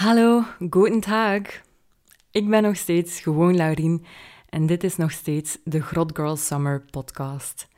Hallo, 0.00 0.44
guten 0.70 1.00
tag. 1.00 1.42
Ik 2.30 2.48
ben 2.48 2.62
nog 2.62 2.76
steeds 2.76 3.20
gewoon 3.20 3.56
Laurien 3.56 4.04
en 4.48 4.66
dit 4.66 4.84
is 4.84 4.96
nog 4.96 5.10
steeds 5.10 5.58
de 5.64 5.80
Grot 5.80 6.16
Girl 6.16 6.36
Summer 6.36 6.84
podcast. 6.90 7.68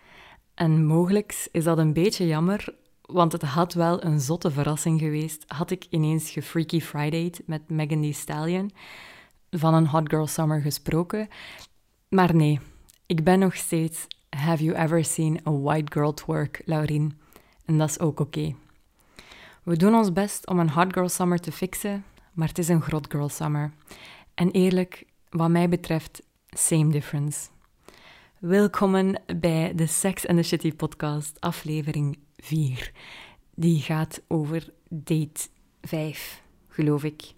En 0.54 0.87
mogelijk 0.87 1.48
is 1.53 1.64
dat 1.64 1.79
een 1.79 1.93
beetje 1.93 2.27
jammer, 2.27 2.74
want 3.00 3.32
het 3.32 3.43
had 3.43 3.74
wel 3.74 4.04
een 4.04 4.21
zotte 4.21 4.50
verrassing 4.50 5.00
geweest. 5.00 5.45
Had 5.46 5.71
ik 5.71 5.87
ineens 5.90 6.30
gefreaky 6.30 6.80
Friday 6.80 7.32
met 7.46 7.71
Megan 7.71 8.00
Thee 8.00 8.12
Stallion 8.12 8.70
van 9.50 9.74
een 9.74 9.86
Hot 9.86 10.08
Girl 10.08 10.26
Summer 10.26 10.60
gesproken. 10.60 11.28
Maar 12.08 12.34
nee, 12.34 12.60
ik 13.06 13.24
ben 13.24 13.38
nog 13.38 13.56
steeds 13.56 14.06
Have 14.28 14.64
you 14.64 14.76
ever 14.76 15.04
seen 15.04 15.40
a 15.46 15.52
white 15.52 15.92
girl 15.92 16.14
twerk, 16.14 16.62
Laurien? 16.64 17.18
En 17.64 17.78
dat 17.78 17.88
is 17.88 18.00
ook 18.00 18.20
oké. 18.20 18.54
We 19.62 19.77
doen 19.77 19.95
ons 19.95 20.12
best 20.12 20.46
om 20.46 20.59
een 20.59 20.70
Hot 20.70 20.92
Girl 20.92 21.09
Summer 21.09 21.38
te 21.38 21.52
fixen, 21.52 22.04
maar 22.33 22.48
het 22.48 22.59
is 22.59 22.69
een 22.69 22.83
Grot 22.83 23.06
Girl 23.10 23.28
Summer. 23.28 23.73
En 24.34 24.50
eerlijk, 24.50 25.04
wat 25.30 25.50
mij 25.50 25.68
betreft, 25.68 26.22
same 26.48 26.91
difference. 26.91 27.48
Welkom 28.38 29.16
bij 29.36 29.74
de 29.74 29.86
Sex 29.86 30.27
and 30.27 30.38
the 30.38 30.42
City 30.42 30.72
podcast, 30.72 31.41
aflevering 31.41 32.18
4. 32.36 32.92
Die 33.55 33.80
gaat 33.80 34.22
over 34.28 34.72
date 34.88 35.48
5, 35.80 36.42
geloof 36.68 37.05
ik. 37.05 37.34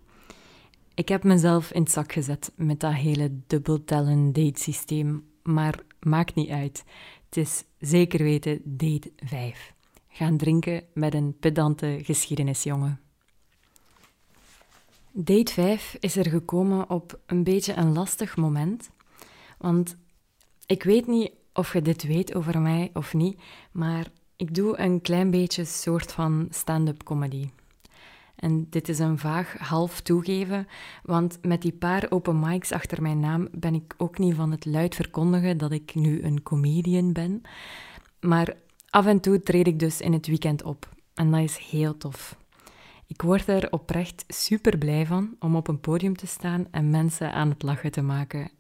Ik 0.95 1.09
heb 1.09 1.25
mezelf 1.25 1.73
in 1.73 1.83
het 1.83 1.91
zak 1.91 2.13
gezet 2.13 2.53
met 2.57 2.81
dat 2.81 2.95
hele 2.95 3.31
dubbeltellen 3.47 4.33
date 4.33 4.61
systeem, 4.63 5.25
maar 5.43 5.79
maakt 6.01 6.35
niet 6.35 6.51
uit. 6.51 6.85
Het 7.25 7.37
is 7.37 7.65
zeker 7.79 8.23
weten 8.23 8.61
date 8.65 9.13
5. 9.17 9.75
Gaan 10.09 10.37
drinken 10.37 10.83
met 10.93 11.15
een 11.15 11.37
pedante 11.41 11.99
geschiedenisjongen. 12.03 13.04
Date 15.17 15.53
5 15.53 15.97
is 16.01 16.17
er 16.17 16.29
gekomen 16.29 16.91
op 16.91 17.19
een 17.27 17.45
beetje 17.45 17.75
een 17.75 17.93
lastig 17.93 18.37
moment. 18.37 18.91
Want 19.59 19.97
ik 20.67 20.83
weet 20.83 21.07
niet 21.07 21.31
of 21.53 21.73
je 21.73 21.83
dit 21.83 22.03
weet 22.03 22.35
over 22.35 22.61
mij 22.61 22.91
of 22.93 23.15
niet, 23.15 23.41
maar 23.73 24.07
ik 24.37 24.55
doe 24.55 24.79
een 24.79 25.01
klein 25.01 25.31
beetje 25.31 25.65
soort 25.65 26.13
van 26.13 26.47
stand-up 26.51 27.03
comedy. 27.03 27.51
En 28.37 28.67
dit 28.71 28.89
is 28.89 28.99
een 28.99 29.19
vaag 29.19 29.57
half 29.59 30.01
toegeven, 30.01 30.69
want 31.03 31.39
met 31.43 31.63
die 31.63 31.73
paar 31.73 32.07
open 32.11 32.41
mics 32.41 32.73
achter 32.73 33.03
mijn 33.03 33.21
naam 33.21 33.49
ben 33.53 33.75
ik 33.75 33.95
ook 33.97 34.19
niet 34.19 34.35
van 34.35 34.51
het 34.51 34.65
luid 34.65 34.95
verkondigen 34.95 35.59
dat 35.59 35.73
ik 35.73 35.95
nu 35.95 36.23
een 36.23 36.43
comedian 36.43 37.13
ben. 37.13 37.43
Maar 38.21 38.57
af 38.91 39.07
en 39.07 39.21
toe 39.21 39.43
treed 39.43 39.67
ik 39.67 39.79
dus 39.79 40.01
in 40.01 40.13
het 40.13 40.27
weekend 40.27 40.63
op. 40.63 40.89
En 41.15 41.31
dat 41.31 41.41
is 41.41 41.57
heel 41.57 41.97
tof. 41.97 42.37
Ik 43.07 43.23
word 43.23 43.49
er 43.49 43.73
oprecht 43.73 44.25
super 44.29 44.79
blij 44.79 45.07
van 45.07 45.37
om 45.39 45.57
op 45.57 45.69
een 45.69 45.81
podium 45.81 46.17
te 46.17 46.27
staan 46.27 46.67
en 46.71 46.91
mensen 46.91 47.33
aan 47.33 47.49
het 47.49 47.63
lachen 47.63 47.93
te 47.93 48.03
maken. 48.03 48.51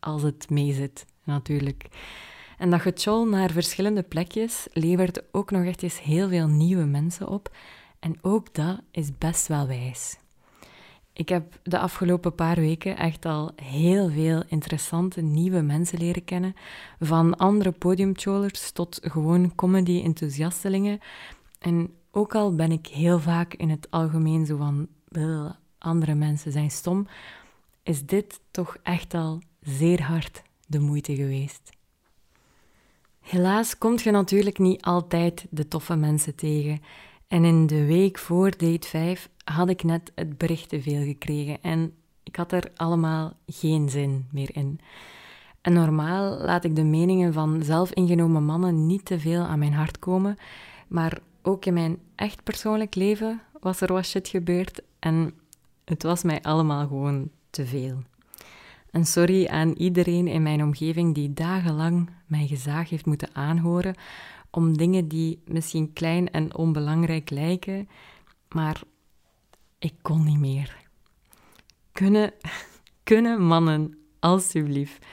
Als 0.00 0.22
het 0.22 0.50
meezit, 0.50 1.06
natuurlijk. 1.24 1.86
En 2.58 2.70
dat 2.70 2.80
getjol 2.80 3.26
naar 3.26 3.50
verschillende 3.50 4.02
plekjes 4.02 4.66
levert 4.72 5.22
ook 5.32 5.50
nog 5.50 5.64
echt 5.64 5.82
eens 5.82 6.02
heel 6.02 6.28
veel 6.28 6.46
nieuwe 6.46 6.84
mensen 6.84 7.28
op. 7.28 7.56
En 7.98 8.18
ook 8.22 8.54
dat 8.54 8.80
is 8.90 9.18
best 9.18 9.46
wel 9.46 9.66
wijs. 9.66 10.18
Ik 11.12 11.28
heb 11.28 11.58
de 11.62 11.78
afgelopen 11.78 12.34
paar 12.34 12.56
weken 12.56 12.96
echt 12.96 13.24
al 13.24 13.52
heel 13.62 14.10
veel 14.10 14.42
interessante 14.48 15.20
nieuwe 15.20 15.60
mensen 15.60 15.98
leren 15.98 16.24
kennen. 16.24 16.54
Van 17.00 17.36
andere 17.36 17.72
podiumcholers 17.72 18.70
tot 18.70 18.98
gewoon 19.02 19.54
comedy-enthousiastelingen. 19.54 20.98
En 21.58 21.94
ook 22.14 22.34
al 22.34 22.54
ben 22.54 22.72
ik 22.72 22.86
heel 22.86 23.18
vaak 23.18 23.54
in 23.54 23.70
het 23.70 23.86
algemeen 23.90 24.46
zo 24.46 24.56
van 24.56 24.88
andere 25.78 26.14
mensen 26.14 26.52
zijn 26.52 26.70
stom, 26.70 27.06
is 27.82 28.06
dit 28.06 28.40
toch 28.50 28.76
echt 28.82 29.14
al 29.14 29.40
zeer 29.60 30.02
hard 30.02 30.42
de 30.66 30.80
moeite 30.80 31.14
geweest. 31.14 31.70
Helaas 33.20 33.78
komt 33.78 34.02
je 34.02 34.10
natuurlijk 34.10 34.58
niet 34.58 34.82
altijd 34.82 35.46
de 35.50 35.68
toffe 35.68 35.96
mensen 35.96 36.34
tegen. 36.34 36.82
En 37.28 37.44
in 37.44 37.66
de 37.66 37.86
week 37.86 38.18
voor 38.18 38.50
date 38.50 38.88
5 38.88 39.30
had 39.44 39.68
ik 39.68 39.82
net 39.82 40.12
het 40.14 40.38
bericht 40.38 40.68
te 40.68 40.82
veel 40.82 41.04
gekregen 41.04 41.62
en 41.62 41.94
ik 42.22 42.36
had 42.36 42.52
er 42.52 42.72
allemaal 42.76 43.32
geen 43.46 43.88
zin 43.88 44.26
meer 44.30 44.50
in. 44.52 44.80
En 45.60 45.72
normaal 45.72 46.38
laat 46.38 46.64
ik 46.64 46.76
de 46.76 46.84
meningen 46.84 47.32
van 47.32 47.62
zelfingenomen 47.62 48.44
mannen 48.44 48.86
niet 48.86 49.04
te 49.04 49.20
veel 49.20 49.42
aan 49.42 49.58
mijn 49.58 49.72
hart 49.72 49.98
komen, 49.98 50.36
maar 50.88 51.18
ook 51.46 51.64
in 51.64 51.74
mijn 51.74 51.98
echt 52.14 52.42
persoonlijk 52.42 52.94
leven 52.94 53.40
was 53.60 53.80
er 53.80 53.92
wat 53.92 54.06
shit 54.06 54.28
gebeurd 54.28 54.82
en 54.98 55.34
het 55.84 56.02
was 56.02 56.22
mij 56.22 56.42
allemaal 56.42 56.86
gewoon 56.86 57.30
te 57.50 57.66
veel. 57.66 58.02
En 58.90 59.04
sorry 59.04 59.46
aan 59.46 59.72
iedereen 59.72 60.26
in 60.26 60.42
mijn 60.42 60.62
omgeving 60.62 61.14
die 61.14 61.32
dagenlang 61.32 62.10
mijn 62.26 62.48
gezaag 62.48 62.88
heeft 62.88 63.06
moeten 63.06 63.28
aanhoren 63.32 63.94
om 64.50 64.76
dingen 64.76 65.08
die 65.08 65.42
misschien 65.44 65.92
klein 65.92 66.30
en 66.30 66.56
onbelangrijk 66.56 67.30
lijken, 67.30 67.88
maar 68.48 68.82
ik 69.78 69.94
kon 70.02 70.24
niet 70.24 70.38
meer. 70.38 70.76
Kunnen, 71.92 72.32
kunnen 73.02 73.42
mannen, 73.42 73.98
alsjeblieft, 74.20 75.06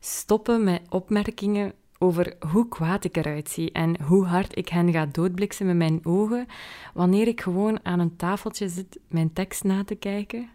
stoppen 0.00 0.64
met 0.64 0.82
opmerkingen 0.88 1.72
over 2.02 2.36
hoe 2.52 2.68
kwaad 2.68 3.04
ik 3.04 3.16
eruit 3.16 3.48
zie 3.48 3.72
en 3.72 4.02
hoe 4.02 4.24
hard 4.24 4.56
ik 4.58 4.68
hen 4.68 4.92
ga 4.92 5.06
doodbliksemen 5.06 5.76
met 5.76 5.88
mijn 5.88 6.04
ogen 6.04 6.46
wanneer 6.94 7.26
ik 7.26 7.40
gewoon 7.40 7.84
aan 7.84 8.00
een 8.00 8.16
tafeltje 8.16 8.68
zit 8.68 9.00
mijn 9.08 9.32
tekst 9.32 9.64
na 9.64 9.84
te 9.84 9.94
kijken. 9.94 10.50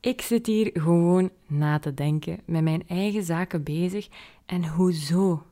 Ik 0.00 0.20
zit 0.20 0.46
hier 0.46 0.70
gewoon 0.72 1.30
na 1.46 1.78
te 1.78 1.94
denken, 1.94 2.40
met 2.44 2.62
mijn 2.62 2.88
eigen 2.88 3.22
zaken 3.22 3.62
bezig 3.62 4.08
en 4.46 4.68
hoezo 4.68 5.42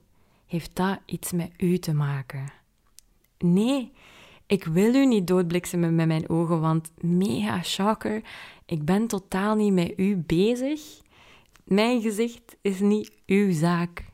heeft 0.47 0.76
dat 0.76 0.98
iets 1.06 1.32
met 1.32 1.50
u 1.56 1.78
te 1.78 1.94
maken? 1.94 2.53
Nee, 3.38 3.92
ik 4.47 4.64
wil 4.64 4.94
u 4.94 5.06
niet 5.06 5.26
doodbliksemen 5.26 5.94
met 5.94 6.06
mijn 6.06 6.28
ogen, 6.28 6.60
want 6.60 6.91
mega 7.00 7.62
shocker, 7.62 8.22
ik 8.66 8.84
ben 8.84 9.06
totaal 9.06 9.54
niet 9.54 9.72
met 9.72 9.92
u 9.97 10.16
bezig. 10.16 10.81
Mijn 11.64 12.00
gezicht 12.00 12.56
is 12.60 12.81
niet 12.81 13.12
uw 13.26 13.53
zaak. 13.53 14.07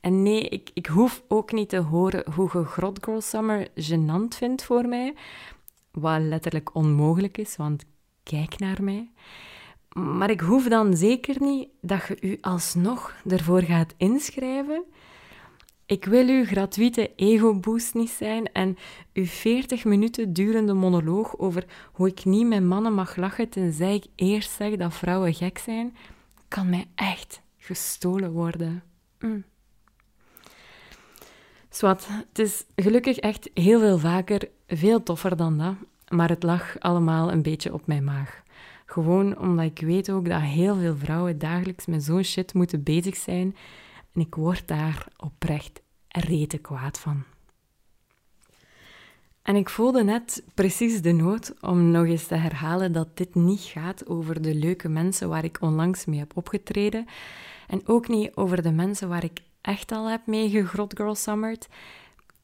En 0.00 0.22
nee, 0.22 0.48
ik, 0.48 0.70
ik 0.74 0.86
hoef 0.86 1.22
ook 1.28 1.52
niet 1.52 1.68
te 1.68 1.78
horen 1.78 2.32
hoe 2.32 2.50
je 2.52 2.64
Grot 2.64 3.04
Girl 3.04 3.20
Summer 3.20 3.68
gênant 3.74 4.36
vindt 4.36 4.62
voor 4.62 4.88
mij. 4.88 5.14
Wat 5.90 6.20
letterlijk 6.20 6.74
onmogelijk 6.74 7.38
is, 7.38 7.56
want 7.56 7.84
kijk 8.22 8.58
naar 8.58 8.82
mij. 8.82 9.10
Maar 9.94 10.30
ik 10.30 10.40
hoef 10.40 10.68
dan 10.68 10.96
zeker 10.96 11.36
niet 11.38 11.68
dat 11.80 12.06
je 12.06 12.16
u 12.20 12.38
alsnog 12.40 13.14
ervoor 13.26 13.62
gaat 13.62 13.94
inschrijven. 13.96 14.84
Ik 15.86 16.04
wil 16.04 16.28
uw 16.28 16.44
gratuite 16.44 17.12
ego-boost 17.16 17.94
niet 17.94 18.10
zijn 18.10 18.52
en 18.52 18.76
uw 19.12 19.24
40 19.24 19.84
minuten 19.84 20.32
durende 20.32 20.72
monoloog 20.72 21.38
over 21.38 21.64
hoe 21.92 22.08
ik 22.08 22.24
niet 22.24 22.46
met 22.46 22.64
mannen 22.64 22.94
mag 22.94 23.16
lachen 23.16 23.48
tenzij 23.48 23.94
ik 23.94 24.06
eerst 24.14 24.50
zeg 24.50 24.76
dat 24.76 24.94
vrouwen 24.94 25.34
gek 25.34 25.58
zijn, 25.58 25.96
kan 26.48 26.70
mij 26.70 26.86
echt 26.94 27.42
gestolen 27.58 28.32
worden. 28.32 28.82
Mm. 29.18 29.44
Swat, 31.72 32.08
het 32.28 32.38
is 32.38 32.64
gelukkig 32.76 33.16
echt 33.16 33.50
heel 33.54 33.80
veel 33.80 33.98
vaker, 33.98 34.48
veel 34.66 35.02
toffer 35.02 35.36
dan 35.36 35.58
dat, 35.58 35.74
maar 36.08 36.28
het 36.28 36.42
lag 36.42 36.78
allemaal 36.78 37.32
een 37.32 37.42
beetje 37.42 37.72
op 37.72 37.86
mijn 37.86 38.04
maag. 38.04 38.42
Gewoon 38.86 39.38
omdat 39.38 39.64
ik 39.64 39.80
weet 39.80 40.10
ook 40.10 40.28
dat 40.28 40.40
heel 40.40 40.76
veel 40.76 40.96
vrouwen 40.96 41.38
dagelijks 41.38 41.86
met 41.86 42.02
zo'n 42.04 42.22
shit 42.22 42.54
moeten 42.54 42.82
bezig 42.82 43.16
zijn 43.16 43.56
en 44.14 44.20
ik 44.20 44.34
word 44.34 44.68
daar 44.68 45.06
oprecht 45.16 45.80
rete 46.08 46.58
kwaad 46.58 46.98
van. 46.98 47.22
En 49.42 49.56
ik 49.56 49.68
voelde 49.68 50.04
net 50.04 50.42
precies 50.54 51.02
de 51.02 51.12
nood 51.12 51.54
om 51.60 51.90
nog 51.90 52.06
eens 52.06 52.26
te 52.26 52.34
herhalen 52.34 52.92
dat 52.92 53.16
dit 53.16 53.34
niet 53.34 53.60
gaat 53.60 54.06
over 54.06 54.42
de 54.42 54.54
leuke 54.54 54.88
mensen 54.88 55.28
waar 55.28 55.44
ik 55.44 55.58
onlangs 55.60 56.04
mee 56.04 56.18
heb 56.18 56.36
opgetreden 56.36 57.06
en 57.66 57.88
ook 57.88 58.08
niet 58.08 58.36
over 58.36 58.62
de 58.62 58.72
mensen 58.72 59.08
waar 59.08 59.24
ik 59.24 59.40
echt 59.60 59.92
al 59.92 60.10
heb 60.10 60.26
mee 60.26 60.50
gegrot 60.50 60.96
girl 60.96 61.14
summered. 61.14 61.68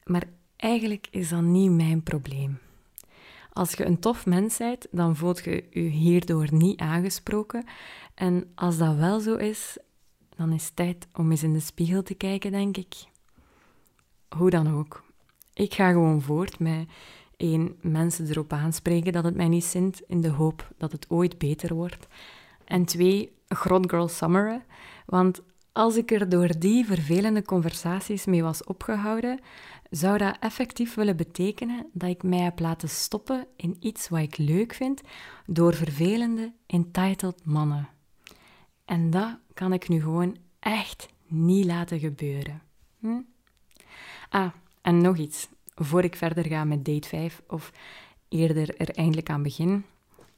Maar 0.03 0.23
eigenlijk 0.55 1.07
is 1.11 1.29
dat 1.29 1.41
niet 1.41 1.71
mijn 1.71 2.03
probleem. 2.03 2.59
Als 3.53 3.73
je 3.73 3.85
een 3.85 3.99
tof 3.99 4.25
mens 4.25 4.57
bent, 4.57 4.87
dan 4.91 5.15
voelt 5.15 5.43
je 5.43 5.63
je 5.69 5.79
hierdoor 5.79 6.53
niet 6.53 6.79
aangesproken. 6.79 7.65
En 8.13 8.51
als 8.55 8.77
dat 8.77 8.95
wel 8.95 9.19
zo 9.19 9.35
is, 9.35 9.77
dan 10.35 10.51
is 10.51 10.65
het 10.65 10.75
tijd 10.75 11.07
om 11.13 11.31
eens 11.31 11.43
in 11.43 11.53
de 11.53 11.59
spiegel 11.59 12.03
te 12.03 12.13
kijken, 12.13 12.51
denk 12.51 12.77
ik. 12.77 12.95
Hoe 14.37 14.49
dan 14.49 14.73
ook. 14.73 15.03
Ik 15.53 15.73
ga 15.73 15.91
gewoon 15.91 16.21
voort 16.21 16.59
met 16.59 16.87
één, 17.37 17.75
mensen 17.81 18.29
erop 18.29 18.53
aanspreken 18.53 19.13
dat 19.13 19.23
het 19.23 19.35
mij 19.35 19.47
niet 19.47 19.63
zint, 19.63 20.01
in 20.07 20.21
de 20.21 20.29
hoop 20.29 20.71
dat 20.77 20.91
het 20.91 21.09
ooit 21.09 21.37
beter 21.37 21.73
wordt. 21.73 22.07
En 22.65 22.85
twee, 22.85 23.31
grot 23.47 23.89
girl 23.89 24.07
summeren. 24.07 24.63
Want 25.05 25.41
als 25.77 25.95
ik 25.95 26.11
er 26.11 26.29
door 26.29 26.59
die 26.59 26.85
vervelende 26.85 27.41
conversaties 27.41 28.25
mee 28.25 28.43
was 28.43 28.63
opgehouden, 28.63 29.39
zou 29.89 30.17
dat 30.17 30.37
effectief 30.39 30.93
willen 30.95 31.17
betekenen 31.17 31.89
dat 31.93 32.09
ik 32.09 32.23
mij 32.23 32.39
heb 32.39 32.59
laten 32.59 32.89
stoppen 32.89 33.47
in 33.55 33.77
iets 33.79 34.09
wat 34.09 34.19
ik 34.19 34.37
leuk 34.37 34.73
vind 34.73 35.01
door 35.45 35.73
vervelende, 35.73 36.53
entitled 36.65 37.45
mannen. 37.45 37.89
En 38.85 39.09
dat 39.09 39.37
kan 39.53 39.73
ik 39.73 39.89
nu 39.89 40.01
gewoon 40.01 40.37
echt 40.59 41.07
niet 41.27 41.65
laten 41.65 41.99
gebeuren. 41.99 42.61
Hm? 42.99 43.21
Ah, 44.29 44.51
en 44.81 45.01
nog 45.01 45.17
iets, 45.17 45.47
voor 45.75 46.03
ik 46.03 46.15
verder 46.15 46.45
ga 46.45 46.63
met 46.63 46.85
date 46.85 47.07
5, 47.07 47.41
of 47.47 47.71
eerder 48.29 48.75
er 48.77 48.89
eindelijk 48.89 49.29
aan 49.29 49.43
begin. 49.43 49.85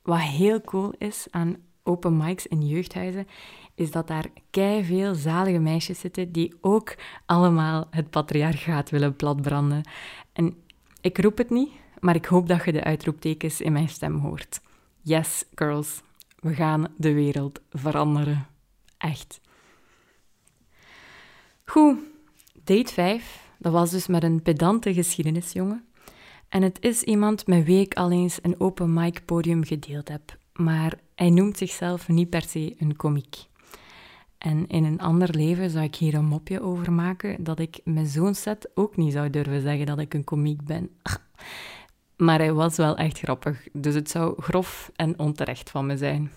Wat 0.01 0.19
heel 0.19 0.61
cool 0.61 0.93
is 0.97 1.27
aan 1.29 1.68
open 1.89 2.17
mics 2.17 2.47
in 2.47 2.67
jeugdhuizen, 2.67 3.27
is 3.75 3.91
dat 3.91 4.07
daar 4.07 4.25
kei 4.49 4.83
veel 4.83 5.15
zalige 5.15 5.59
meisjes 5.59 5.99
zitten 5.99 6.31
die 6.31 6.55
ook 6.61 6.95
allemaal 7.25 7.87
het 7.89 8.09
patriarchaat 8.09 8.89
willen 8.89 9.15
platbranden. 9.15 9.81
En 10.33 10.55
ik 11.01 11.17
roep 11.17 11.37
het 11.37 11.49
niet, 11.49 11.71
maar 11.99 12.15
ik 12.15 12.25
hoop 12.25 12.47
dat 12.47 12.65
je 12.65 12.71
de 12.71 12.83
uitroeptekens 12.83 13.61
in 13.61 13.71
mijn 13.71 13.89
stem 13.89 14.17
hoort. 14.17 14.61
Yes, 15.01 15.45
girls, 15.55 16.01
we 16.39 16.53
gaan 16.53 16.87
de 16.97 17.13
wereld 17.13 17.61
veranderen. 17.69 18.47
Echt. 18.97 19.41
Goed, 21.65 21.97
date 22.63 22.93
5, 22.93 23.49
dat 23.57 23.71
was 23.71 23.91
dus 23.91 24.07
met 24.07 24.23
een 24.23 24.41
pedante 24.41 24.93
geschiedenisjongen. 24.93 25.83
En 26.49 26.61
het 26.61 26.77
is 26.81 27.03
iemand 27.03 27.47
met 27.47 27.63
wie 27.65 27.81
ik 27.81 27.93
al 27.93 28.11
eens 28.11 28.39
een 28.41 28.59
open 28.59 28.93
mic 28.93 29.25
podium 29.25 29.63
gedeeld 29.63 30.07
heb. 30.07 30.37
Maar 30.53 30.99
hij 31.19 31.29
noemt 31.29 31.57
zichzelf 31.57 32.07
niet 32.07 32.29
per 32.29 32.41
se 32.41 32.75
een 32.77 32.95
komiek. 32.95 33.35
En 34.37 34.67
in 34.67 34.83
een 34.83 34.99
ander 34.99 35.29
leven 35.35 35.69
zou 35.69 35.83
ik 35.83 35.95
hier 35.95 36.13
een 36.13 36.25
mopje 36.25 36.61
over 36.61 36.91
maken 36.91 37.43
dat 37.43 37.59
ik 37.59 37.79
met 37.83 38.09
zo'n 38.09 38.33
set 38.33 38.69
ook 38.73 38.97
niet 38.97 39.13
zou 39.13 39.29
durven 39.29 39.61
zeggen 39.61 39.85
dat 39.85 39.99
ik 39.99 40.13
een 40.13 40.23
komiek 40.23 40.63
ben. 40.63 40.89
Maar 42.17 42.39
hij 42.39 42.53
was 42.53 42.75
wel 42.75 42.97
echt 42.97 43.19
grappig, 43.19 43.67
dus 43.73 43.95
het 43.95 44.09
zou 44.09 44.41
grof 44.41 44.91
en 44.95 45.19
onterecht 45.19 45.69
van 45.69 45.85
me 45.85 45.97
zijn. 45.97 46.31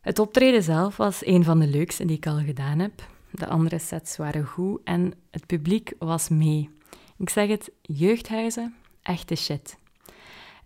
Het 0.00 0.18
optreden 0.18 0.62
zelf 0.62 0.96
was 0.96 1.26
een 1.26 1.44
van 1.44 1.58
de 1.58 1.66
leukste 1.66 2.04
die 2.04 2.16
ik 2.16 2.26
al 2.26 2.38
gedaan 2.38 2.78
heb. 2.78 3.08
De 3.30 3.46
andere 3.46 3.78
sets 3.78 4.16
waren 4.16 4.44
goed 4.44 4.80
en 4.84 5.12
het 5.30 5.46
publiek 5.46 5.92
was 5.98 6.28
mee. 6.28 6.70
Ik 7.18 7.30
zeg 7.30 7.48
het, 7.48 7.70
jeugdhuizen, 7.82 8.74
echte 9.02 9.34
shit. 9.34 9.78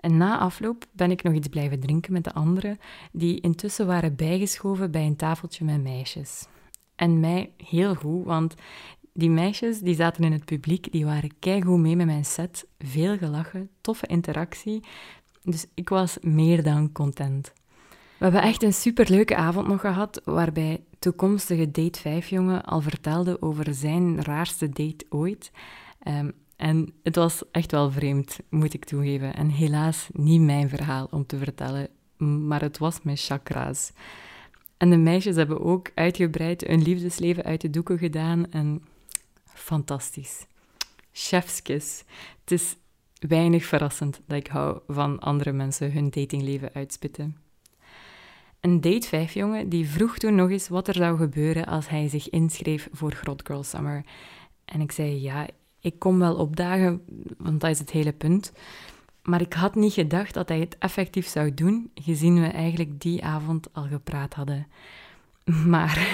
En 0.00 0.16
na 0.16 0.38
afloop 0.38 0.86
ben 0.92 1.10
ik 1.10 1.22
nog 1.22 1.34
iets 1.34 1.48
blijven 1.48 1.80
drinken 1.80 2.12
met 2.12 2.24
de 2.24 2.32
anderen, 2.32 2.78
die 3.12 3.40
intussen 3.40 3.86
waren 3.86 4.16
bijgeschoven 4.16 4.90
bij 4.90 5.06
een 5.06 5.16
tafeltje 5.16 5.64
met 5.64 5.82
meisjes. 5.82 6.46
En 6.96 7.20
mij 7.20 7.52
heel 7.56 7.94
goed, 7.94 8.24
want 8.24 8.54
die 9.12 9.30
meisjes 9.30 9.80
die 9.80 9.94
zaten 9.94 10.24
in 10.24 10.32
het 10.32 10.44
publiek, 10.44 10.92
die 10.92 11.04
waren 11.04 11.38
keigoed 11.38 11.78
mee 11.78 11.96
met 11.96 12.06
mijn 12.06 12.24
set, 12.24 12.66
veel 12.78 13.18
gelachen, 13.18 13.70
toffe 13.80 14.06
interactie. 14.06 14.84
Dus 15.42 15.66
ik 15.74 15.88
was 15.88 16.18
meer 16.20 16.62
dan 16.62 16.92
content. 16.92 17.52
We 18.18 18.24
hebben 18.24 18.42
echt 18.42 18.62
een 18.62 18.72
superleuke 18.72 19.36
avond 19.36 19.66
nog 19.66 19.80
gehad, 19.80 20.20
waarbij 20.24 20.80
toekomstige 20.98 21.70
date 21.70 22.00
5 22.00 22.28
jongen 22.28 22.64
al 22.64 22.80
vertelde 22.80 23.42
over 23.42 23.74
zijn 23.74 24.22
raarste 24.22 24.68
date 24.68 25.06
ooit. 25.08 25.50
Um, 26.08 26.32
en 26.58 26.92
het 27.02 27.16
was 27.16 27.42
echt 27.50 27.70
wel 27.70 27.90
vreemd, 27.90 28.38
moet 28.50 28.74
ik 28.74 28.84
toegeven. 28.84 29.34
En 29.34 29.48
helaas 29.48 30.08
niet 30.12 30.40
mijn 30.40 30.68
verhaal 30.68 31.08
om 31.10 31.26
te 31.26 31.38
vertellen, 31.38 31.88
maar 32.16 32.60
het 32.60 32.78
was 32.78 33.02
mijn 33.02 33.16
chakra's. 33.16 33.92
En 34.76 34.90
de 34.90 34.96
meisjes 34.96 35.36
hebben 35.36 35.60
ook 35.60 35.90
uitgebreid 35.94 36.66
hun 36.66 36.82
liefdesleven 36.82 37.44
uit 37.44 37.60
de 37.60 37.70
doeken 37.70 37.98
gedaan. 37.98 38.50
En 38.50 38.82
fantastisch. 39.44 40.46
Chefskis. 41.12 42.04
Het 42.40 42.50
is 42.50 42.76
weinig 43.18 43.64
verrassend 43.64 44.20
dat 44.26 44.38
ik 44.38 44.46
hou 44.46 44.80
van 44.88 45.18
andere 45.18 45.52
mensen 45.52 45.92
hun 45.92 46.10
datingleven 46.10 46.70
uitspitten. 46.72 47.36
Een 48.60 48.80
date 48.80 49.06
5 49.06 49.32
jongen 49.32 49.68
die 49.68 49.88
vroeg 49.88 50.18
toen 50.18 50.34
nog 50.34 50.50
eens 50.50 50.68
wat 50.68 50.88
er 50.88 50.94
zou 50.94 51.16
gebeuren 51.16 51.66
als 51.66 51.88
hij 51.88 52.08
zich 52.08 52.30
inschreef 52.30 52.88
voor 52.92 53.12
Grot 53.12 53.42
Girl 53.46 53.62
Summer. 53.62 54.04
En 54.64 54.80
ik 54.80 54.92
zei 54.92 55.20
ja, 55.20 55.48
ik 55.80 55.98
kom 55.98 56.18
wel 56.18 56.36
opdagen, 56.36 57.02
want 57.38 57.60
dat 57.60 57.70
is 57.70 57.78
het 57.78 57.90
hele 57.90 58.12
punt. 58.12 58.52
Maar 59.22 59.40
ik 59.40 59.52
had 59.52 59.74
niet 59.74 59.92
gedacht 59.92 60.34
dat 60.34 60.48
hij 60.48 60.60
het 60.60 60.76
effectief 60.78 61.26
zou 61.26 61.54
doen, 61.54 61.90
gezien 61.94 62.40
we 62.40 62.46
eigenlijk 62.46 63.00
die 63.00 63.24
avond 63.24 63.68
al 63.72 63.86
gepraat 63.86 64.34
hadden. 64.34 64.66
Maar 65.66 66.08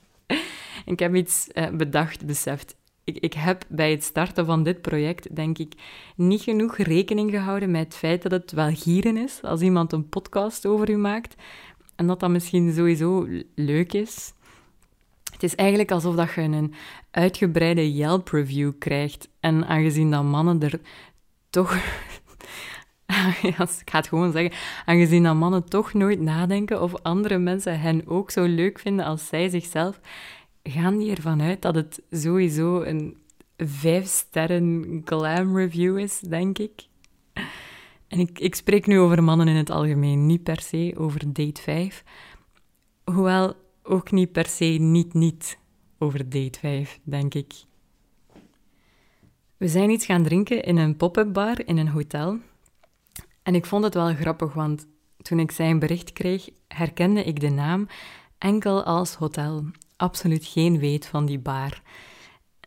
ik 0.84 0.98
heb 0.98 1.14
iets 1.14 1.48
eh, 1.48 1.70
bedacht, 1.70 2.26
beseft. 2.26 2.76
Ik, 3.04 3.16
ik 3.18 3.34
heb 3.34 3.64
bij 3.68 3.90
het 3.90 4.04
starten 4.04 4.46
van 4.46 4.62
dit 4.62 4.82
project, 4.82 5.36
denk 5.36 5.58
ik, 5.58 5.74
niet 6.16 6.42
genoeg 6.42 6.76
rekening 6.76 7.30
gehouden 7.30 7.70
met 7.70 7.84
het 7.84 7.94
feit 7.94 8.22
dat 8.22 8.32
het 8.32 8.52
wel 8.52 8.74
gieren 8.74 9.16
is 9.16 9.42
als 9.42 9.60
iemand 9.60 9.92
een 9.92 10.08
podcast 10.08 10.66
over 10.66 10.90
u 10.90 10.96
maakt. 10.96 11.34
En 11.96 12.06
dat 12.06 12.20
dat 12.20 12.30
misschien 12.30 12.72
sowieso 12.72 13.26
leuk 13.54 13.92
is. 13.92 14.32
Het 15.40 15.50
is 15.50 15.56
eigenlijk 15.58 15.90
alsof 15.90 16.14
dat 16.14 16.32
je 16.34 16.40
een 16.40 16.74
uitgebreide 17.10 17.94
Yelp-review 17.94 18.72
krijgt. 18.78 19.28
En 19.40 19.66
aangezien 19.66 20.10
dat 20.10 20.24
mannen 20.24 20.60
er 20.60 20.80
toch... 21.50 21.74
ik 23.42 23.90
ga 23.90 23.98
het 23.98 24.08
gewoon 24.08 24.32
zeggen. 24.32 24.52
Aangezien 24.84 25.22
dat 25.22 25.34
mannen 25.34 25.68
toch 25.68 25.92
nooit 25.92 26.20
nadenken 26.20 26.82
of 26.82 27.02
andere 27.02 27.38
mensen 27.38 27.80
hen 27.80 28.06
ook 28.06 28.30
zo 28.30 28.44
leuk 28.44 28.78
vinden 28.78 29.04
als 29.04 29.26
zij 29.26 29.48
zichzelf, 29.48 30.00
gaan 30.62 30.98
die 30.98 31.14
ervan 31.14 31.42
uit 31.42 31.62
dat 31.62 31.74
het 31.74 32.02
sowieso 32.10 32.82
een 32.82 33.16
vijf 33.56 34.06
sterren 34.06 35.02
glam 35.04 35.56
review 35.56 35.98
is, 35.98 36.18
denk 36.18 36.58
ik. 36.58 36.86
En 38.08 38.18
ik, 38.18 38.38
ik 38.38 38.54
spreek 38.54 38.86
nu 38.86 38.98
over 38.98 39.22
mannen 39.22 39.48
in 39.48 39.56
het 39.56 39.70
algemeen, 39.70 40.26
niet 40.26 40.42
per 40.42 40.60
se 40.60 40.94
over 40.96 41.32
date 41.32 41.62
5. 41.62 42.04
Hoewel 43.04 43.54
ook 43.90 44.10
niet 44.10 44.32
per 44.32 44.46
se 44.46 44.64
niet-niet 44.64 45.58
over 45.98 46.28
date 46.28 46.58
5, 46.58 47.00
denk 47.02 47.34
ik. 47.34 47.52
We 49.56 49.68
zijn 49.68 49.90
iets 49.90 50.06
gaan 50.06 50.22
drinken 50.22 50.62
in 50.62 50.76
een 50.76 50.96
pop-up 50.96 51.32
bar 51.32 51.66
in 51.66 51.76
een 51.76 51.88
hotel. 51.88 52.38
En 53.42 53.54
ik 53.54 53.66
vond 53.66 53.84
het 53.84 53.94
wel 53.94 54.14
grappig, 54.14 54.52
want 54.52 54.86
toen 55.22 55.38
ik 55.38 55.50
zijn 55.50 55.78
bericht 55.78 56.12
kreeg, 56.12 56.48
herkende 56.68 57.24
ik 57.24 57.40
de 57.40 57.48
naam 57.48 57.86
enkel 58.38 58.84
als 58.84 59.14
hotel. 59.14 59.64
Absoluut 59.96 60.46
geen 60.46 60.78
weet 60.78 61.06
van 61.06 61.26
die 61.26 61.38
bar. 61.38 61.82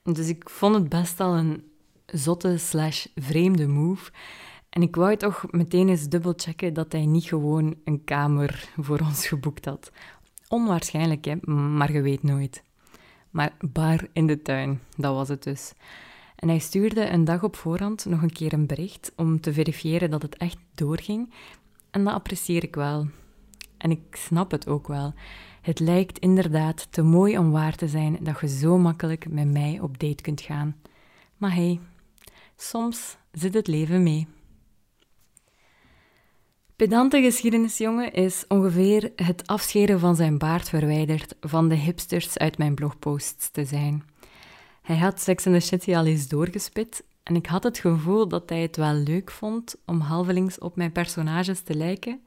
Dus 0.03 0.27
ik 0.27 0.49
vond 0.49 0.75
het 0.75 0.89
best 0.89 1.19
al 1.19 1.33
een 1.35 1.63
zotte 2.05 2.57
slash 2.57 3.05
vreemde 3.15 3.67
move. 3.67 4.11
En 4.69 4.81
ik 4.81 4.95
wou 4.95 5.17
toch 5.17 5.45
meteen 5.51 5.89
eens 5.89 6.09
dubbelchecken 6.09 6.73
dat 6.73 6.91
hij 6.91 7.05
niet 7.05 7.25
gewoon 7.25 7.75
een 7.83 8.03
kamer 8.03 8.69
voor 8.77 8.99
ons 8.99 9.27
geboekt 9.27 9.65
had. 9.65 9.91
Onwaarschijnlijk, 10.53 11.25
hè? 11.25 11.36
maar 11.51 11.91
je 11.91 12.01
weet 12.01 12.24
nooit. 12.24 12.63
Maar 13.29 13.53
bar 13.60 14.07
in 14.12 14.27
de 14.27 14.41
tuin, 14.41 14.79
dat 14.98 15.13
was 15.13 15.27
het 15.27 15.43
dus. 15.43 15.74
En 16.36 16.48
hij 16.48 16.60
stuurde 16.60 17.10
een 17.10 17.24
dag 17.24 17.43
op 17.43 17.55
voorhand 17.55 18.05
nog 18.05 18.22
een 18.22 18.31
keer 18.31 18.53
een 18.53 18.65
bericht 18.65 19.12
om 19.15 19.41
te 19.41 19.53
verifiëren 19.53 20.10
dat 20.10 20.22
het 20.22 20.38
echt 20.38 20.57
doorging. 20.75 21.33
En 21.91 22.03
dat 22.03 22.13
apprecieer 22.13 22.63
ik 22.63 22.75
wel. 22.75 23.07
En 23.77 23.91
ik 23.91 24.15
snap 24.15 24.51
het 24.51 24.67
ook 24.67 24.88
wel. 24.88 25.13
Het 25.62 25.79
lijkt 25.79 26.19
inderdaad 26.19 26.88
te 26.89 27.01
mooi 27.01 27.38
om 27.38 27.51
waar 27.51 27.75
te 27.75 27.88
zijn 27.88 28.17
dat 28.22 28.39
je 28.39 28.48
zo 28.48 28.77
makkelijk 28.77 29.29
met 29.29 29.51
mij 29.51 29.79
op 29.81 30.00
date 30.00 30.24
kunt 30.24 30.41
gaan. 30.41 30.75
Maar 31.38 31.53
hey, 31.53 31.79
soms 32.55 33.17
zit 33.31 33.53
het 33.53 33.67
leven 33.67 34.03
mee. 34.03 34.27
Pedante 36.75 37.22
geschiedenisjongen 37.22 38.13
is 38.13 38.46
ongeveer 38.48 39.12
het 39.15 39.48
afscheren 39.48 40.00
van 40.00 40.15
zijn 40.15 40.38
baard 40.38 40.70
verwijderd 40.70 41.36
van 41.42 41.70
de 41.70 41.75
hipsters 41.75 42.38
uit 42.38 42.58
mijn 42.58 42.75
blogposts 42.75 43.50
te 43.51 43.65
zijn. 43.65 44.03
Hij 44.82 44.98
had 44.98 45.22
Sex 45.22 45.48
and 45.48 45.56
the 45.56 45.62
City 45.62 45.96
al 45.96 46.06
eens 46.06 46.27
doorgespit 46.27 47.03
en 47.24 47.36
ik 47.36 47.46
had 47.46 47.63
het 47.63 47.77
gevoel 47.77 48.27
dat 48.27 48.50
hij 48.50 48.62
het 48.62 48.75
wel 48.75 48.94
leuk 48.94 49.32
vond 49.32 49.75
om 49.86 50.00
halvelings 50.00 50.60
op 50.60 50.75
mijn 50.75 50.92
personages 50.92 51.62
te 51.62 51.75
lijken. 51.75 52.22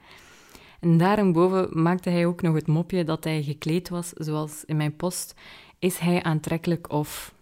En 0.80 0.98
daarboven 0.98 1.82
maakte 1.82 2.10
hij 2.10 2.26
ook 2.26 2.42
nog 2.42 2.54
het 2.54 2.66
mopje 2.66 3.04
dat 3.04 3.24
hij 3.24 3.42
gekleed 3.42 3.88
was, 3.88 4.08
zoals 4.14 4.64
in 4.64 4.76
mijn 4.76 4.96
post. 4.96 5.34
Is 5.78 5.98
hij 5.98 6.22
aantrekkelijk 6.22 6.92
of 6.92 7.34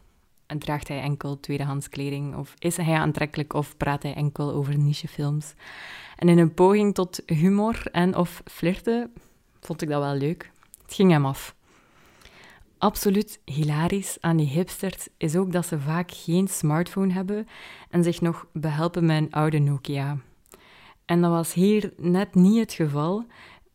draagt 0.46 0.88
hij 0.88 1.00
enkel 1.00 1.40
tweedehands 1.40 1.88
kleding? 1.88 2.36
Of 2.36 2.54
is 2.58 2.76
hij 2.76 2.94
aantrekkelijk 2.94 3.52
of 3.52 3.76
praat 3.76 4.02
hij 4.02 4.14
enkel 4.14 4.52
over 4.52 4.78
nichefilms? 4.78 5.54
En 6.16 6.28
in 6.28 6.38
een 6.38 6.54
poging 6.54 6.94
tot 6.94 7.22
humor 7.26 7.86
en 7.92 8.16
of 8.16 8.42
flirten 8.44 9.12
vond 9.60 9.82
ik 9.82 9.88
dat 9.88 10.02
wel 10.02 10.14
leuk. 10.14 10.50
Het 10.82 10.94
ging 10.94 11.10
hem 11.10 11.26
af. 11.26 11.54
Absoluut 12.78 13.40
hilarisch 13.44 14.16
aan 14.20 14.36
die 14.36 14.46
hipsters 14.46 15.08
is 15.16 15.36
ook 15.36 15.52
dat 15.52 15.66
ze 15.66 15.80
vaak 15.80 16.10
geen 16.10 16.48
smartphone 16.48 17.12
hebben 17.12 17.48
en 17.90 18.02
zich 18.02 18.20
nog 18.20 18.46
behelpen 18.52 19.06
met 19.06 19.22
een 19.22 19.32
oude 19.32 19.58
Nokia. 19.58 20.18
En 21.04 21.20
dat 21.20 21.30
was 21.30 21.52
hier 21.52 21.92
net 21.96 22.34
niet 22.34 22.58
het 22.58 22.72
geval, 22.72 23.26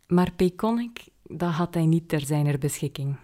maar 0.08 0.32
Payconic, 0.32 1.08
dat 1.24 1.52
had 1.52 1.74
hij 1.74 1.86
niet 1.86 2.10
ter 2.10 2.22
zijner 2.22 2.58
beschikking. 2.58 3.16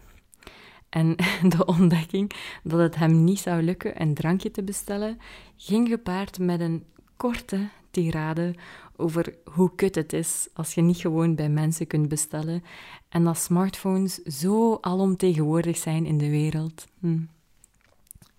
En 0.96 1.16
de 1.56 1.66
ontdekking 1.66 2.32
dat 2.64 2.80
het 2.80 2.96
hem 2.96 3.24
niet 3.24 3.40
zou 3.40 3.62
lukken 3.62 4.02
een 4.02 4.14
drankje 4.14 4.52
te 4.52 4.64
bestellen, 4.64 5.18
ging 5.58 5.88
gepaard 5.88 6.40
met 6.40 6.60
een 6.60 6.84
korte 7.18 7.68
tirade 7.92 8.56
over 8.96 9.36
hoe 9.52 9.76
kut 9.76 9.96
het 9.96 10.14
is 10.14 10.48
als 10.54 10.74
je 10.74 10.82
niet 10.82 10.98
gewoon 10.98 11.36
bij 11.36 11.50
mensen 11.50 11.88
kunt 11.88 12.10
bestellen 12.10 12.64
en 13.10 13.24
dat 13.24 13.38
smartphones 13.38 14.22
zo 14.24 14.78
alomtegenwoordig 14.82 15.78
zijn 15.78 16.06
in 16.06 16.18
de 16.18 16.30
wereld. 16.30 16.88
Hm. 17.00 17.20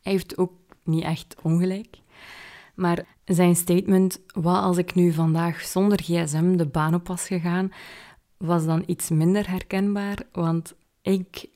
Hij 0.02 0.12
heeft 0.12 0.38
ook 0.38 0.52
niet 0.82 1.02
echt 1.02 1.36
ongelijk. 1.42 1.98
Maar 2.74 3.06
zijn 3.24 3.56
statement, 3.56 4.20
wat 4.32 4.62
als 4.62 4.76
ik 4.76 4.94
nu 4.94 5.12
vandaag 5.12 5.60
zonder 5.60 6.02
gsm 6.02 6.56
de 6.56 6.66
baan 6.66 6.94
op 6.94 7.06
was 7.06 7.26
gegaan, 7.26 7.72
was 8.36 8.64
dan 8.64 8.82
iets 8.86 9.08
minder 9.08 9.50
herkenbaar, 9.50 10.18
want 10.32 10.74
ik, 11.02 11.48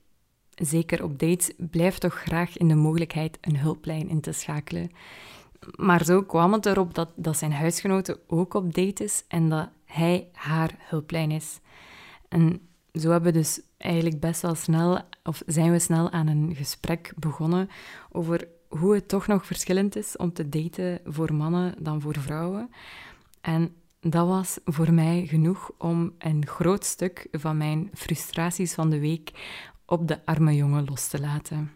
zeker 0.61 1.05
op 1.05 1.19
dates, 1.19 1.51
blijf 1.57 1.99
toch 1.99 2.15
graag 2.15 2.57
in 2.57 2.69
de 2.69 2.75
mogelijkheid 2.75 3.39
een 3.41 3.57
hulplijn 3.59 4.09
in 4.09 4.21
te 4.21 4.33
schakelen. 4.33 4.91
Maar 5.77 6.05
zo 6.05 6.23
kwam 6.23 6.53
het 6.53 6.67
erop 6.67 6.95
dat, 6.95 7.09
dat 7.17 7.37
zijn 7.37 7.53
huisgenote 7.53 8.21
ook 8.27 8.55
op 8.55 8.75
date 8.75 9.05
is 9.05 9.25
en 9.29 9.49
dat 9.49 9.69
hij 9.85 10.29
haar 10.33 10.75
hulplijn 10.79 11.31
is. 11.31 11.61
En 12.29 12.61
zo 12.93 13.11
hebben 13.11 13.33
we 13.33 13.39
dus 13.39 13.61
eigenlijk 13.77 14.21
best 14.21 14.43
wel 14.43 14.55
snel, 14.55 15.01
of 15.25 15.43
zijn 15.47 15.73
we 15.73 15.79
snel 15.79 16.11
aan 16.11 16.27
een 16.27 16.55
gesprek 16.55 17.13
begonnen 17.17 17.69
over 18.11 18.49
hoe 18.69 18.95
het 18.95 19.09
toch 19.09 19.27
nog 19.27 19.47
verschillend 19.47 19.97
is 19.97 20.17
om 20.17 20.33
te 20.33 20.49
daten 20.49 21.01
voor 21.05 21.35
mannen 21.35 21.75
dan 21.79 22.01
voor 22.01 22.19
vrouwen. 22.19 22.71
En 23.41 23.75
dat 24.01 24.27
was 24.27 24.59
voor 24.65 24.93
mij 24.93 25.27
genoeg 25.27 25.71
om 25.79 26.13
een 26.19 26.47
groot 26.47 26.85
stuk 26.85 27.29
van 27.33 27.57
mijn 27.57 27.91
frustraties 27.95 28.75
van 28.75 28.91
de 28.91 28.99
week 29.01 29.31
op 29.91 30.09
de 30.09 30.25
arme 30.25 30.57
jongen 30.57 30.85
los 30.85 31.09
te 31.09 31.21
laten. 31.21 31.73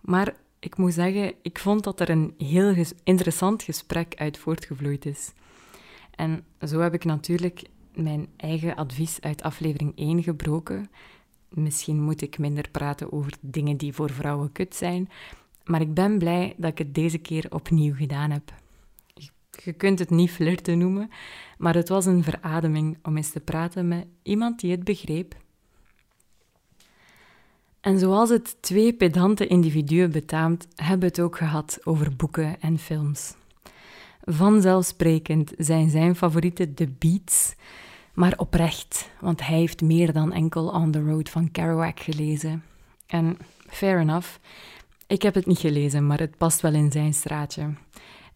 Maar 0.00 0.34
ik 0.58 0.76
moet 0.76 0.92
zeggen, 0.92 1.34
ik 1.42 1.58
vond 1.58 1.84
dat 1.84 2.00
er 2.00 2.10
een 2.10 2.34
heel 2.38 2.74
interessant 3.04 3.62
gesprek 3.62 4.14
uit 4.16 4.38
voortgevloeid 4.38 5.06
is. 5.06 5.32
En 6.14 6.44
zo 6.66 6.80
heb 6.80 6.94
ik 6.94 7.04
natuurlijk 7.04 7.62
mijn 7.94 8.28
eigen 8.36 8.76
advies 8.76 9.20
uit 9.20 9.42
aflevering 9.42 9.92
1 9.96 10.22
gebroken. 10.22 10.90
Misschien 11.48 12.02
moet 12.02 12.22
ik 12.22 12.38
minder 12.38 12.68
praten 12.70 13.12
over 13.12 13.32
dingen 13.40 13.76
die 13.76 13.92
voor 13.92 14.10
vrouwen 14.10 14.52
kut 14.52 14.74
zijn, 14.74 15.08
maar 15.64 15.80
ik 15.80 15.94
ben 15.94 16.18
blij 16.18 16.54
dat 16.56 16.70
ik 16.70 16.78
het 16.78 16.94
deze 16.94 17.18
keer 17.18 17.46
opnieuw 17.50 17.94
gedaan 17.94 18.30
heb. 18.30 18.52
Je 19.64 19.72
kunt 19.72 19.98
het 19.98 20.10
niet 20.10 20.30
flirten 20.30 20.78
noemen, 20.78 21.10
maar 21.58 21.74
het 21.74 21.88
was 21.88 22.06
een 22.06 22.22
verademing 22.22 22.98
om 23.02 23.16
eens 23.16 23.30
te 23.30 23.40
praten 23.40 23.88
met 23.88 24.06
iemand 24.22 24.60
die 24.60 24.70
het 24.70 24.84
begreep. 24.84 25.36
En 27.80 27.98
zoals 27.98 28.30
het 28.30 28.56
twee 28.60 28.92
pedante 28.92 29.46
individuen 29.46 30.10
betaamt, 30.10 30.66
hebben 30.74 31.08
het 31.08 31.20
ook 31.20 31.36
gehad 31.36 31.78
over 31.84 32.16
boeken 32.16 32.60
en 32.60 32.78
films. 32.78 33.34
Vanzelfsprekend 34.20 35.52
zijn 35.56 35.90
zijn 35.90 36.16
favorieten 36.16 36.74
de 36.74 36.88
Beats, 36.98 37.54
maar 38.14 38.34
oprecht, 38.36 39.10
want 39.20 39.46
hij 39.46 39.58
heeft 39.58 39.80
meer 39.80 40.12
dan 40.12 40.32
enkel 40.32 40.68
On 40.68 40.90
the 40.90 41.00
Road 41.00 41.28
van 41.28 41.50
Kerouac 41.50 42.00
gelezen. 42.00 42.62
En 43.06 43.38
fair 43.66 44.00
enough, 44.00 44.28
ik 45.06 45.22
heb 45.22 45.34
het 45.34 45.46
niet 45.46 45.58
gelezen, 45.58 46.06
maar 46.06 46.18
het 46.18 46.36
past 46.36 46.60
wel 46.60 46.74
in 46.74 46.92
zijn 46.92 47.14
straatje. 47.14 47.70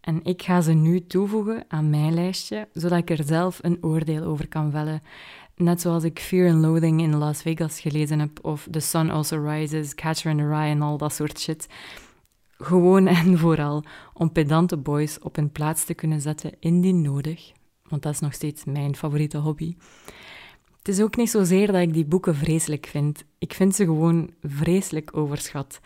En 0.00 0.20
ik 0.24 0.42
ga 0.42 0.60
ze 0.60 0.72
nu 0.72 1.06
toevoegen 1.06 1.64
aan 1.68 1.90
mijn 1.90 2.14
lijstje, 2.14 2.68
zodat 2.72 2.98
ik 2.98 3.10
er 3.10 3.24
zelf 3.24 3.58
een 3.62 3.78
oordeel 3.80 4.24
over 4.24 4.48
kan 4.48 4.70
vellen. 4.70 5.02
Net 5.62 5.80
zoals 5.80 6.04
ik 6.04 6.18
Fear 6.18 6.52
and 6.52 6.62
Loathing 6.62 7.00
in 7.00 7.16
Las 7.16 7.42
Vegas 7.42 7.80
gelezen 7.80 8.18
heb, 8.18 8.38
of 8.44 8.66
The 8.70 8.80
Sun 8.80 9.10
Also 9.10 9.42
Rises, 9.42 9.94
Catcher 9.94 10.30
in 10.30 10.36
the 10.36 10.48
Rye 10.48 10.70
en 10.70 10.82
al 10.82 10.98
dat 10.98 11.12
soort 11.12 11.40
shit. 11.40 11.66
Gewoon 12.58 13.06
en 13.06 13.38
vooral 13.38 13.84
om 14.12 14.32
pedante 14.32 14.76
boys 14.76 15.18
op 15.18 15.36
hun 15.36 15.52
plaats 15.52 15.84
te 15.84 15.94
kunnen 15.94 16.20
zetten 16.20 16.52
indien 16.58 17.02
nodig, 17.02 17.52
want 17.88 18.02
dat 18.02 18.12
is 18.12 18.20
nog 18.20 18.32
steeds 18.32 18.64
mijn 18.64 18.96
favoriete 18.96 19.38
hobby. 19.38 19.76
Het 20.78 20.88
is 20.88 21.00
ook 21.00 21.16
niet 21.16 21.30
zozeer 21.30 21.66
dat 21.66 21.82
ik 21.82 21.92
die 21.92 22.04
boeken 22.04 22.34
vreselijk 22.34 22.86
vind. 22.86 23.24
Ik 23.38 23.52
vind 23.52 23.74
ze 23.74 23.84
gewoon 23.84 24.30
vreselijk 24.42 25.16
overschat. 25.16 25.80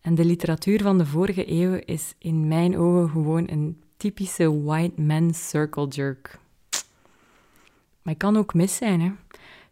En 0.00 0.14
de 0.14 0.24
literatuur 0.24 0.82
van 0.82 0.98
de 0.98 1.06
vorige 1.06 1.52
eeuw 1.52 1.80
is 1.84 2.14
in 2.18 2.48
mijn 2.48 2.78
ogen 2.78 3.10
gewoon 3.10 3.48
een 3.50 3.82
typische 3.96 4.62
white 4.62 5.00
man 5.00 5.34
circle 5.34 5.88
jerk. 5.88 6.38
Maar 8.08 8.16
kan 8.16 8.36
ook 8.36 8.54
mis 8.54 8.76
zijn, 8.76 9.00
hè. 9.00 9.12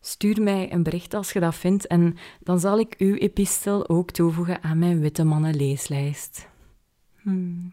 Stuur 0.01 0.43
mij 0.43 0.73
een 0.73 0.83
bericht 0.83 1.15
als 1.15 1.33
je 1.33 1.41
dat 1.41 1.55
vindt 1.55 1.87
en 1.87 2.17
dan 2.41 2.61
zal 2.61 2.79
ik 2.79 2.95
uw 2.99 3.15
epistel 3.15 3.89
ook 3.89 4.11
toevoegen 4.11 4.63
aan 4.63 4.79
mijn 4.79 5.01
witte 5.01 5.25
mannen 5.25 5.57
leeslijst. 5.57 6.49
Hmm. 7.23 7.73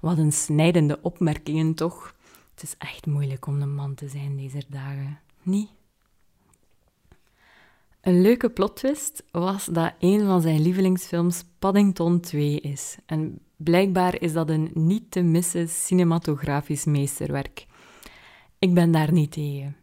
Wat 0.00 0.18
een 0.18 0.32
snijdende 0.32 0.98
opmerkingen 1.02 1.74
toch? 1.74 2.14
Het 2.54 2.62
is 2.62 2.74
echt 2.78 3.06
moeilijk 3.06 3.46
om 3.46 3.62
een 3.62 3.74
man 3.74 3.94
te 3.94 4.08
zijn 4.08 4.36
deze 4.36 4.62
dagen, 4.68 5.20
niet? 5.42 5.70
Een 8.00 8.20
leuke 8.20 8.50
plotwist 8.50 9.24
was 9.30 9.64
dat 9.64 9.92
een 9.98 10.20
van 10.20 10.40
zijn 10.40 10.60
lievelingsfilms 10.60 11.44
Paddington 11.58 12.20
2 12.20 12.60
is. 12.60 12.96
En 13.06 13.38
blijkbaar 13.56 14.20
is 14.20 14.32
dat 14.32 14.50
een 14.50 14.70
niet 14.74 15.10
te 15.10 15.22
missen 15.22 15.68
cinematografisch 15.68 16.84
meesterwerk. 16.84 17.70
Ik 18.62 18.74
ben 18.74 18.90
daar 18.90 19.12
niet 19.12 19.32
tegen. 19.32 19.76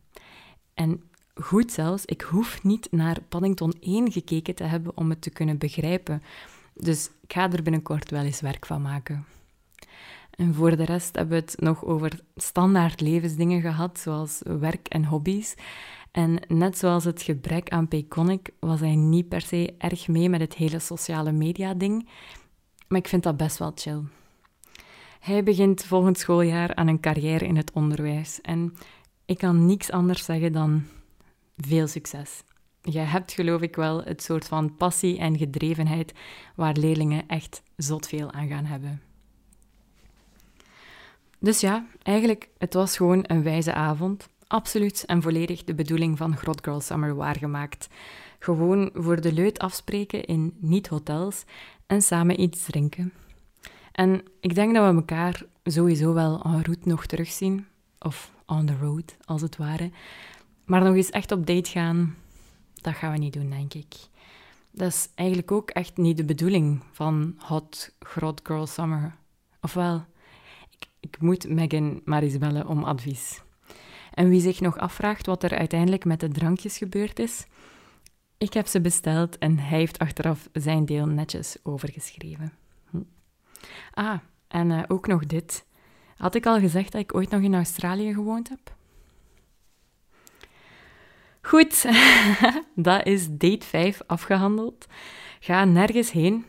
En 0.74 1.04
goed 1.34 1.72
zelfs, 1.72 2.06
ik 2.06 2.22
hoef 2.22 2.64
niet 2.64 2.88
naar 2.92 3.22
Paddington 3.30 3.74
1 3.80 4.12
gekeken 4.12 4.56
te 4.56 4.64
hebben 4.64 4.98
om 4.98 5.10
het 5.10 5.22
te 5.22 5.30
kunnen 5.30 5.58
begrijpen. 5.58 6.24
Dus 6.74 7.10
ik 7.22 7.34
ga 7.34 7.52
er 7.52 7.64
binnenkort 7.64 8.10
wel 8.10 8.22
eens 8.22 8.42
werk 8.42 8.66
van 8.66 8.82
maken. 8.82 9.26
En 10.32 10.54
voor 10.54 10.78
de 10.78 10.84
rest 10.84 11.16
hebben 11.16 11.40
we 11.40 11.46
het 11.46 11.62
nog 11.62 11.86
over 11.86 12.20
standaard 12.36 13.02
levensdingen 13.02 13.62
gehad, 13.62 14.00
zoals 14.00 14.42
werk 14.44 14.88
en 14.88 15.06
hobby's. 15.06 15.56
En 16.12 16.40
net 16.48 16.78
zoals 16.78 17.04
het 17.04 17.22
gebrek 17.22 17.70
aan 17.70 17.88
Payconic 17.88 18.50
was 18.60 18.80
hij 18.80 18.96
niet 18.96 19.30
per 19.30 19.42
se 19.42 19.76
erg 19.78 20.08
mee 20.08 20.30
met 20.30 20.42
het 20.42 20.56
hele 20.56 20.80
sociale 20.80 21.32
media 21.32 21.74
ding. 21.74 22.10
Maar 22.88 23.00
ik 23.00 23.08
vind 23.08 23.24
dat 23.24 23.38
best 23.38 23.58
wel 23.58 23.72
chill. 23.76 24.02
Hij 25.20 25.44
begint 25.44 25.84
volgend 25.84 26.18
schooljaar 26.18 26.76
aan 26.76 26.88
een 26.88 27.00
carrière 27.00 27.46
in 27.46 27.56
het 27.56 27.72
onderwijs. 27.72 28.42
En 28.42 28.74
ik 29.26 29.38
kan 29.38 29.66
niks 29.66 29.92
anders 29.92 30.26
zeggen 30.26 30.52
dan 30.52 30.84
veel 31.58 31.88
succes. 31.88 32.44
Je 32.82 33.00
hebt 33.00 33.32
geloof 33.32 33.62
ik 33.62 33.76
wel 33.76 34.04
het 34.04 34.24
soort 34.24 34.48
van 34.48 34.76
passie 34.76 35.18
en 35.18 35.38
gedrevenheid 35.38 36.14
waar 36.56 36.76
leerlingen 36.78 37.28
echt 37.28 37.62
zot 37.76 38.08
veel 38.08 38.32
aan 38.32 38.48
gaan 38.48 38.66
hebben. 38.66 39.02
Dus 41.40 41.60
ja, 41.60 41.86
eigenlijk, 42.04 42.50
het 42.58 42.74
was 42.74 42.98
gewoon 42.98 43.24
een 43.28 43.44
wijze 43.44 43.74
avond 43.74 44.30
absoluut 44.48 45.04
en 45.06 45.22
volledig 45.22 45.64
de 45.64 45.74
bedoeling 45.74 46.18
van 46.18 46.38
Grot 46.38 46.64
Girl 46.64 46.82
Summer 46.82 47.16
waargemaakt. 47.16 47.88
Gewoon 48.40 48.90
voor 48.94 49.22
de 49.22 49.34
leut 49.34 49.60
afspreken 49.60 50.26
in 50.26 50.58
niet-hotels 50.60 51.44
en 51.88 52.02
samen 52.02 52.42
iets 52.42 52.66
drinken. 52.66 53.14
En 54.00 54.24
ik 54.39 54.56
denk 54.56 54.74
dat 54.74 54.89
we 54.89 54.96
elkaar 54.96 55.44
sowieso 55.63 56.13
wel 56.13 56.41
en 56.44 56.63
route 56.63 56.88
nog 56.88 57.06
terugzien. 57.06 57.68
Of 58.00 58.34
on 58.46 58.65
the 58.65 58.77
road, 58.82 59.18
als 59.25 59.41
het 59.41 59.58
ware. 59.58 59.91
Maar 60.65 60.84
nog 60.84 60.96
eens 60.96 61.10
echt 61.10 61.32
op 61.32 61.46
date 61.46 61.70
gaan, 61.70 62.15
dat 62.82 62.94
gaan 62.94 63.12
we 63.12 63.18
niet 63.18 63.34
doen, 63.34 63.50
denk 63.50 63.74
ik. 63.74 63.96
Dat 64.72 64.88
is 64.88 65.10
eigenlijk 65.15 65.51
ook 65.51 65.70
echt 65.70 65.98
niet 65.98 66.18
de 66.18 66.25
bedoeling 66.25 66.84
van 66.91 67.36
Hot 67.38 67.96
Grot 68.00 68.41
Girl 68.44 68.68
Summer. 68.68 69.15
Ofwel, 69.62 70.06
ik, 70.70 70.88
ik 71.00 71.22
moet 71.22 71.50
Megan 71.50 72.01
maar 72.06 72.24
eens 72.24 72.38
bellen 72.38 72.68
om 72.68 72.84
advies. 72.84 73.41
En 74.13 74.29
wie 74.29 74.41
zich 74.41 74.60
nog 74.60 74.77
afvraagt 74.77 75.25
wat 75.25 75.44
er 75.44 75.58
uiteindelijk 75.58 76.06
met 76.06 76.20
de 76.20 76.29
drankjes 76.29 76.77
gebeurd 76.77 77.20
is, 77.20 77.46
ik 78.38 78.53
heb 78.53 78.68
ze 78.68 78.82
besteld 78.82 79.38
en 79.38 79.58
hij 79.58 79.77
heeft 79.77 80.00
achteraf 80.00 80.50
zijn 80.53 80.86
deel 80.86 81.06
netjes 81.06 81.58
overgeschreven. 81.63 82.68
Ah, 83.94 84.20
en 84.48 84.70
uh, 84.70 84.84
ook 84.88 85.08
nog 85.08 85.25
dit. 85.25 85.66
Had 86.18 86.36
ik 86.36 86.46
al 86.46 86.60
gezegd 86.60 86.92
dat 86.92 87.01
ik 87.01 87.16
ooit 87.16 87.30
nog 87.30 87.42
in 87.42 87.56
Australië 87.56 88.13
gewoond 88.13 88.50
heb? 88.50 88.75
Goed, 91.42 91.86
dat 92.75 93.06
is 93.06 93.28
date 93.30 93.66
5 93.66 94.01
afgehandeld. 94.08 94.88
Ga 95.39 95.66
nergens 95.66 96.12
heen. 96.12 96.46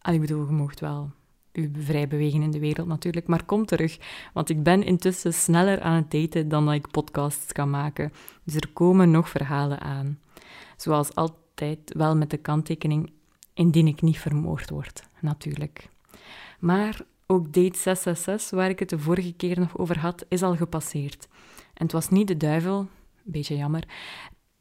Al, 0.00 0.14
ik 0.14 0.20
bedoel, 0.20 0.46
je 0.46 0.52
mocht 0.52 0.80
wel 0.80 1.10
u 1.54 1.70
vrij 1.78 2.08
bewegen 2.08 2.42
in 2.42 2.50
de 2.50 2.58
wereld 2.58 2.86
natuurlijk, 2.88 3.26
maar 3.26 3.44
kom 3.44 3.66
terug, 3.66 3.98
want 4.32 4.50
ik 4.50 4.62
ben 4.62 4.82
intussen 4.82 5.34
sneller 5.34 5.80
aan 5.80 5.96
het 5.96 6.10
daten 6.10 6.48
dan 6.48 6.64
dat 6.64 6.74
ik 6.74 6.90
podcasts 6.90 7.52
kan 7.52 7.70
maken. 7.70 8.12
Dus 8.44 8.54
er 8.54 8.68
komen 8.72 9.10
nog 9.10 9.28
verhalen 9.28 9.80
aan. 9.80 10.18
Zoals 10.76 11.14
altijd 11.14 11.94
wel 11.96 12.16
met 12.16 12.30
de 12.30 12.36
kanttekening, 12.36 13.12
indien 13.54 13.86
ik 13.86 14.02
niet 14.02 14.18
vermoord 14.18 14.70
word, 14.70 15.02
natuurlijk. 15.20 15.88
Maar 16.64 17.00
ook 17.26 17.44
date 17.44 17.78
666, 17.78 18.50
waar 18.50 18.68
ik 18.68 18.78
het 18.78 18.88
de 18.88 18.98
vorige 18.98 19.32
keer 19.32 19.60
nog 19.60 19.78
over 19.78 19.98
had, 19.98 20.24
is 20.28 20.42
al 20.42 20.56
gepasseerd. 20.56 21.28
En 21.74 21.82
het 21.82 21.92
was 21.92 22.08
niet 22.08 22.28
de 22.28 22.36
duivel, 22.36 22.86
beetje 23.22 23.56
jammer, 23.56 23.84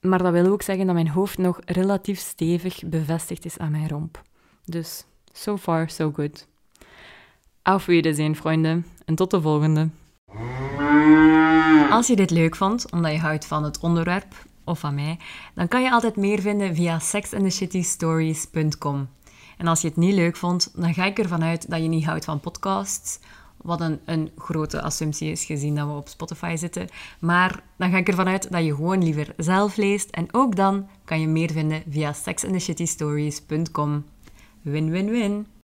Maar 0.01 0.23
dat 0.23 0.31
wil 0.31 0.51
ook 0.51 0.61
zeggen 0.61 0.85
dat 0.85 0.95
mijn 0.95 1.09
hoofd 1.09 1.37
nog 1.37 1.59
relatief 1.65 2.19
stevig 2.19 2.83
bevestigd 2.85 3.45
is 3.45 3.57
aan 3.57 3.71
mijn 3.71 3.89
romp. 3.89 4.21
Dus, 4.65 5.05
so 5.31 5.57
far, 5.57 5.89
so 5.89 6.11
good. 6.11 6.47
Auf 7.61 7.85
Wiedersehen, 7.85 8.35
vrienden. 8.35 8.85
En 9.05 9.15
tot 9.15 9.31
de 9.31 9.41
volgende. 9.41 9.89
Als 11.89 12.07
je 12.07 12.15
dit 12.15 12.29
leuk 12.29 12.55
vond, 12.55 12.91
omdat 12.91 13.11
je 13.11 13.19
houdt 13.19 13.45
van 13.45 13.63
het 13.63 13.79
onderwerp, 13.79 14.45
of 14.63 14.79
van 14.79 14.95
mij, 14.95 15.19
dan 15.55 15.67
kan 15.67 15.83
je 15.83 15.91
altijd 15.91 16.15
meer 16.15 16.41
vinden 16.41 16.75
via 16.75 16.99
sexandthecitystories.com. 16.99 19.07
En 19.57 19.67
als 19.67 19.81
je 19.81 19.87
het 19.87 19.97
niet 19.97 20.13
leuk 20.13 20.35
vond, 20.35 20.71
dan 20.75 20.93
ga 20.93 21.05
ik 21.05 21.19
ervan 21.19 21.43
uit 21.43 21.69
dat 21.69 21.81
je 21.81 21.87
niet 21.87 22.05
houdt 22.05 22.25
van 22.25 22.39
podcasts, 22.39 23.19
wat 23.57 23.81
een, 23.81 23.99
een 24.05 24.31
grote 24.37 24.81
assumptie 24.81 25.31
is 25.31 25.45
gezien 25.45 25.75
dat 25.75 25.87
we 25.87 25.93
op 25.93 26.07
Spotify 26.07 26.55
zitten. 26.57 26.87
Maar 27.19 27.63
dan 27.77 27.91
ga 27.91 27.97
ik 27.97 28.07
ervan 28.07 28.27
uit 28.27 28.51
dat 28.51 28.63
je 28.63 28.75
gewoon 28.75 29.03
liever 29.03 29.33
zelf 29.37 29.75
leest. 29.75 30.09
En 30.09 30.27
ook 30.31 30.55
dan 30.55 30.87
kan 31.05 31.19
je 31.19 31.27
meer 31.27 31.51
vinden 31.51 31.83
via 31.89 32.13
sexandthecitystories.com. 32.13 34.05
Win-win-win! 34.61 35.53